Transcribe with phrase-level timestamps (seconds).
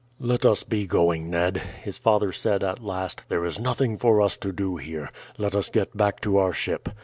[0.19, 4.35] "Let us be going, Ned," his father said at last; "there is nothing for us
[4.37, 6.89] to do here, let us get back to our ship.